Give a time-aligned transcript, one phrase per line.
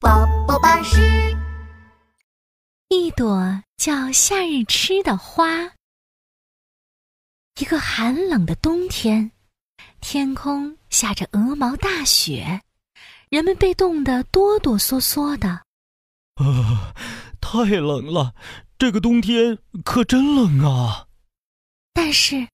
[0.00, 1.00] 宝宝巴士。
[2.88, 5.70] 一朵叫夏日吃的花。
[7.60, 9.30] 一个寒冷的冬天，
[10.00, 12.62] 天空下着鹅毛大雪，
[13.28, 15.62] 人们被冻得哆哆嗦嗦的。
[16.34, 16.92] 啊，
[17.40, 18.34] 太冷了！
[18.76, 21.06] 这个冬天可真冷啊！
[21.92, 22.48] 但是，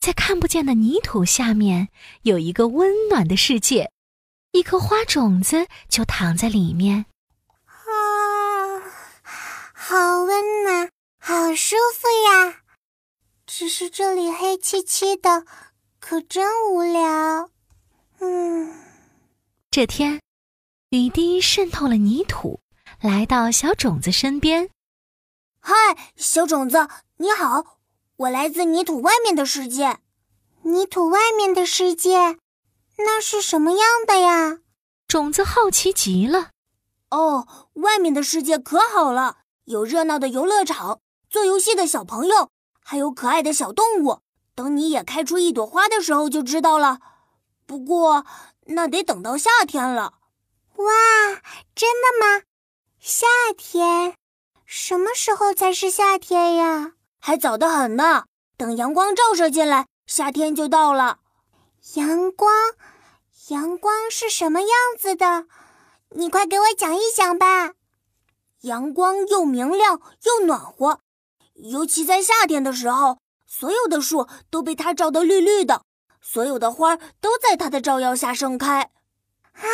[0.00, 1.88] 在看不见的泥土下面，
[2.22, 3.92] 有一个温暖的世界。
[4.52, 7.06] 一颗花种子就躺在里面，
[7.66, 8.82] 啊，
[9.72, 12.62] 好温暖，好舒服呀！
[13.46, 15.44] 只是这里黑漆漆的，
[16.00, 17.48] 可真无聊。
[18.18, 18.74] 嗯，
[19.70, 20.20] 这天，
[20.88, 22.60] 雨滴渗透了泥土，
[23.00, 24.70] 来到小种子身边。
[25.60, 25.74] 嗨，
[26.16, 26.88] 小种子，
[27.18, 27.78] 你好，
[28.16, 29.98] 我来自泥土外面的世界。
[30.62, 32.39] 泥土外面的世界。
[33.04, 34.58] 那是什么样的呀？
[35.06, 36.50] 种子好奇极了。
[37.10, 42.50] 哦，外面的世界可好了，有热闹的游乐场，做游戏的小朋友，
[42.82, 44.20] 还有可爱的小动物。
[44.54, 47.00] 等你也开出一朵花的时候，就知道了。
[47.66, 48.24] 不过
[48.66, 50.14] 那得等到夏天了。
[50.76, 50.86] 哇，
[51.74, 52.42] 真的吗？
[52.98, 53.26] 夏
[53.56, 54.14] 天？
[54.64, 56.92] 什么时候才是夏天呀？
[57.18, 58.24] 还早得很呢。
[58.56, 61.18] 等阳光照射进来，夏天就到了。
[61.94, 62.52] 阳光。
[63.50, 65.46] 阳光是什么样子的？
[66.10, 67.72] 你快给我讲一讲吧。
[68.60, 71.00] 阳光又明亮又暖和，
[71.54, 75.82] 尤其在夏天的时候，所有的树都被它照得绿绿的，
[76.20, 78.90] 所有的花都在它的照耀下盛开。
[79.52, 79.66] 啊，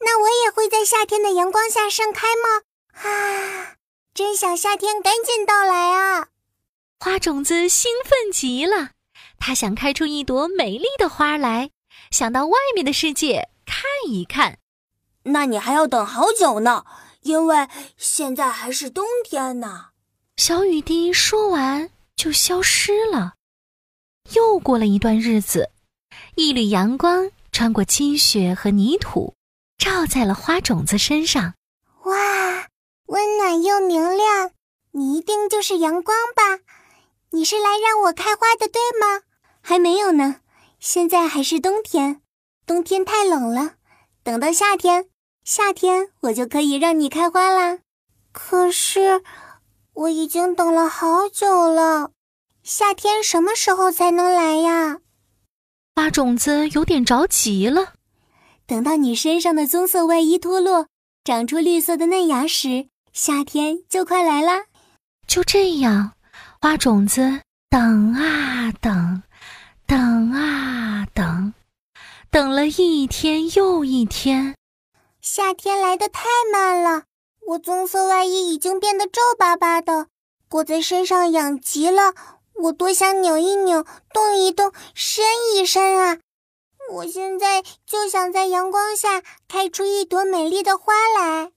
[0.00, 3.08] 那我也会在夏天的阳光下盛开吗？
[3.08, 3.76] 啊，
[4.14, 6.28] 真想夏天赶紧到来啊！
[6.98, 8.90] 花种子兴奋极了，
[9.38, 11.70] 它想开出一朵美丽的花来。
[12.10, 14.58] 想到外面的世界看一看，
[15.24, 16.84] 那你还要等好久呢，
[17.22, 19.88] 因为现在还是冬天呢。
[20.36, 23.34] 小雨滴说完就消失了。
[24.34, 25.70] 又过了一段日子，
[26.34, 29.34] 一缕阳光穿过积雪和泥土，
[29.78, 31.54] 照在了花种子身上。
[32.04, 32.68] 哇，
[33.06, 34.50] 温暖又明亮，
[34.92, 36.62] 你一定就是阳光吧？
[37.30, 39.22] 你是来让我开花的，对吗？
[39.60, 40.40] 还没有呢。
[40.88, 42.22] 现在还是冬天，
[42.64, 43.72] 冬天太冷了。
[44.22, 45.06] 等到夏天，
[45.42, 47.80] 夏天我就可以让你开花啦。
[48.30, 49.20] 可是
[49.94, 52.12] 我已经等了好久了，
[52.62, 54.98] 夏天什么时候才能来呀？
[55.96, 57.94] 花种子有点着急了。
[58.64, 60.86] 等到你身上的棕色外衣脱落，
[61.24, 64.66] 长出绿色的嫩芽时，夏天就快来啦。
[65.26, 66.12] 就这样，
[66.60, 69.24] 花种子等啊等。
[69.86, 71.54] 等啊等，
[72.28, 74.56] 等了一天又一天，
[75.20, 77.04] 夏天来的太慢了。
[77.46, 80.08] 我棕色外衣已经变得皱巴巴的，
[80.48, 82.14] 裹在身上痒极了。
[82.54, 86.18] 我多想扭一扭，动一动，伸一伸啊！
[86.92, 91.52] 我现在就想在阳光下开出一朵美丽的花来。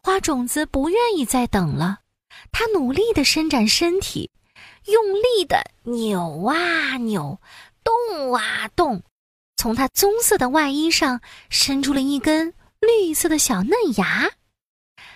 [0.00, 1.98] 花种子不愿意再等了，
[2.52, 4.30] 它努力地伸展身体。
[4.84, 7.40] 用力地扭啊扭，
[7.84, 9.02] 动啊动，
[9.56, 14.32] 从它棕色的外衣上伸出了一根绿色的小嫩芽。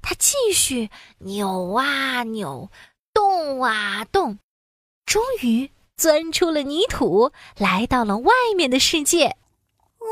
[0.00, 2.70] 它继续扭啊扭，
[3.12, 4.38] 动啊动，
[5.04, 9.36] 终于钻出了泥土，来到了外面的世界。
[9.98, 10.08] 哇，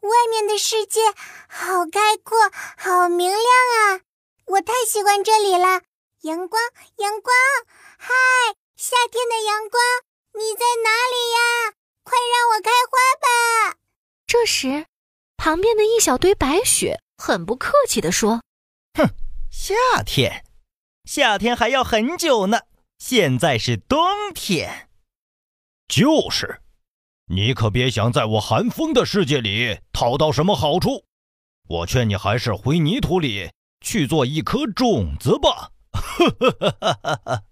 [0.00, 1.00] 外面的世界
[1.48, 2.36] 好开阔，
[2.76, 4.00] 好明亮啊！
[4.46, 5.80] 我太喜欢这里了。
[6.22, 6.60] 阳光，
[6.98, 7.34] 阳光，
[7.98, 8.12] 嗨，
[8.76, 9.82] 夏天的阳光，
[10.34, 11.74] 你在哪里呀？
[12.04, 13.78] 快让我开花吧！
[14.26, 14.86] 这时，
[15.36, 18.42] 旁边的一小堆白雪很不客气地说
[18.98, 19.10] ：“哼，
[19.50, 20.44] 夏天，
[21.04, 22.62] 夏天还要很久呢。
[22.98, 23.98] 现在是冬
[24.34, 24.88] 天。
[25.86, 26.62] 就是，
[27.26, 31.04] 你可别想在我寒风的世界里讨到什么好处。
[31.68, 33.50] 我劝你还是回泥土里
[33.80, 35.70] 去做一颗种子吧。”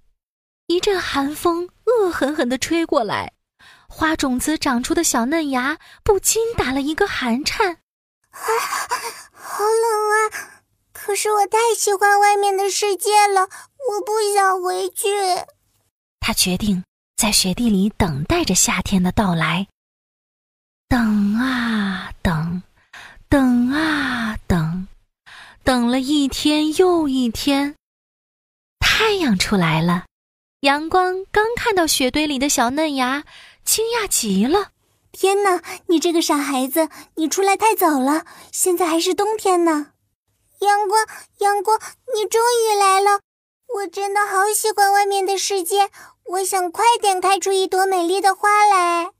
[0.66, 1.68] 一阵寒风
[2.00, 3.34] 恶狠狠地吹过来，
[3.88, 7.78] 花种子长出的小嫩芽不禁打了一个寒颤。
[8.30, 8.40] 啊，
[9.32, 10.62] 好冷啊！
[10.92, 15.08] 可是我太喜欢外面的世界了，我不想回去。
[16.20, 16.84] 他决定
[17.16, 19.66] 在雪地里等待着夏天的到来。
[20.88, 22.62] 等啊等，
[23.28, 24.86] 等啊等，
[25.64, 27.74] 等了一天又一天。
[28.78, 30.04] 太阳出来了，
[30.60, 33.24] 阳光刚看到雪堆里的小嫩芽，
[33.64, 34.72] 惊讶极了。
[35.10, 39.92] 天哪，你这个傻孩子，你出来太早了，现在还是冬天呢。
[40.60, 41.06] 阳光，
[41.38, 41.80] 阳光，
[42.14, 43.20] 你终于来了！
[43.76, 45.88] 我真的好喜欢外面的世界，
[46.24, 49.12] 我想快点开出一朵美丽的花来。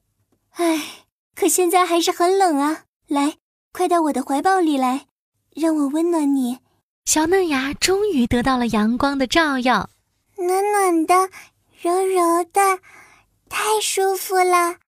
[0.50, 2.82] 唉，可现在还是很冷啊！
[3.08, 3.36] 来，
[3.72, 5.06] 快到我的怀抱里来，
[5.56, 6.58] 让我温暖你。
[7.06, 9.88] 小嫩芽终于得到了阳光的照耀，
[10.40, 11.30] 暖暖的，
[11.82, 12.80] 柔柔的，
[13.48, 14.78] 太舒服了。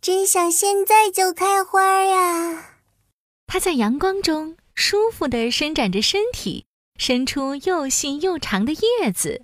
[0.00, 2.80] 真想现在就开花呀！
[3.46, 6.66] 它在阳光中舒服地伸展着身体，
[6.96, 9.42] 伸出又细又长的叶子。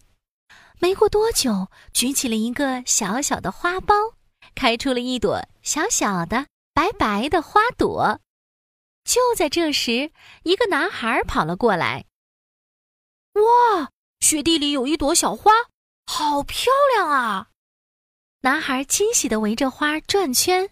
[0.79, 4.15] 没过多久，举起了一个小小的花苞，
[4.55, 8.21] 开出了一朵小小的、白白的花朵。
[9.05, 10.11] 就在这时，
[10.43, 12.07] 一个男孩跑了过来。
[13.35, 13.91] “哇，
[14.27, 15.53] 雪地里有一朵小花，
[16.05, 17.51] 好漂亮啊！”
[18.43, 20.69] 男孩惊喜地围着花转圈，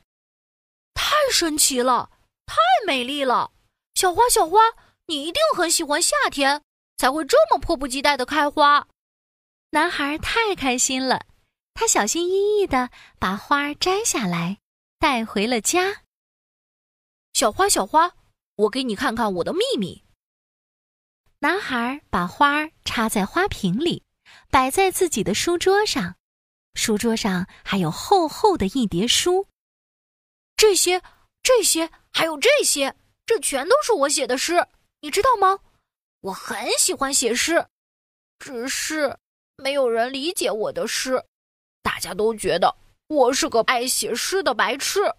[0.92, 2.10] 太神奇了，
[2.46, 3.52] 太美丽了！
[3.94, 4.58] 小花，小花，
[5.06, 6.62] 你一定很喜欢夏天，
[6.96, 8.88] 才会这么迫不及待地开花。
[9.70, 11.24] 男孩太开心了，
[11.74, 12.90] 他小心翼翼地
[13.20, 14.58] 把花摘下来，
[14.98, 16.02] 带回了家。
[17.32, 18.14] 小花，小花，
[18.56, 20.03] 我给你看看我的秘密。
[21.44, 24.02] 男孩把花插在花瓶里，
[24.48, 26.16] 摆在自己的书桌上。
[26.72, 29.46] 书桌上还有厚厚的一叠书，
[30.56, 31.02] 这些、
[31.42, 32.96] 这些还有这些，
[33.26, 34.66] 这全都是我写的诗，
[35.02, 35.58] 你知道吗？
[36.22, 37.66] 我很喜欢写诗，
[38.38, 39.18] 只是
[39.58, 41.26] 没有人理解我的诗，
[41.82, 42.74] 大家都觉得
[43.06, 45.14] 我是个爱写诗的白痴。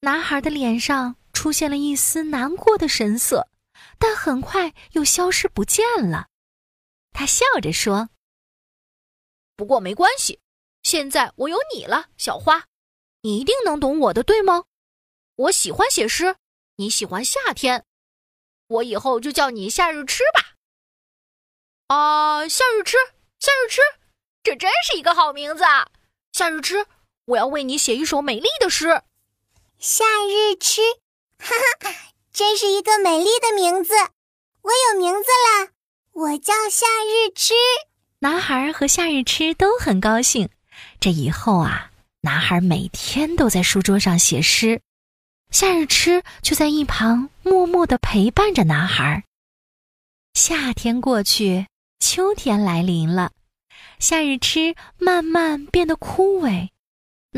[0.00, 3.46] 男孩的脸上出现了一丝难过的神色，
[3.98, 6.28] 但很快又消失不见了。
[7.12, 8.10] 他笑着说
[9.56, 10.40] ：“不过没关系。”
[10.84, 12.66] 现在我有你了，小花，
[13.22, 14.64] 你一定能懂我的，对吗？
[15.34, 16.36] 我喜欢写诗，
[16.76, 17.84] 你喜欢夏天，
[18.68, 20.54] 我以后就叫你夏日吃吧。
[21.88, 22.96] 啊，夏日吃，
[23.38, 23.80] 夏日吃，
[24.42, 25.90] 这真是一个好名字啊！
[26.32, 26.86] 夏日吃，
[27.26, 29.02] 我要为你写一首美丽的诗。
[29.78, 30.80] 夏日吃，
[31.38, 31.48] 哈
[31.80, 33.94] 哈，真是一个美丽的名字。
[34.62, 35.72] 我有名字啦，
[36.12, 37.52] 我叫夏日吃。
[38.20, 40.48] 男孩和夏日吃都很高兴。
[41.00, 41.90] 这以后啊，
[42.20, 44.80] 男孩每天都在书桌上写诗，
[45.50, 49.24] 夏日吃就在一旁默默的陪伴着男孩。
[50.34, 51.66] 夏天过去，
[51.98, 53.32] 秋天来临了，
[53.98, 56.68] 夏日吃慢慢变得枯萎。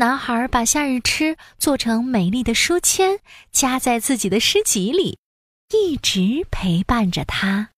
[0.01, 3.19] 男孩把夏日吃做成美丽的书签，
[3.51, 5.19] 夹在自己的诗集里，
[5.71, 7.69] 一直陪伴着他。